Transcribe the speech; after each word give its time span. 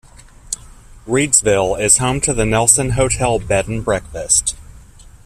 Reidsville 1.05 1.79
is 1.79 1.99
home 1.99 2.21
to 2.21 2.33
the 2.33 2.43
Nelson 2.43 2.93
Hotel 2.93 3.37
Bed 3.37 3.67
and 3.67 3.85
Breakfast. 3.85 4.55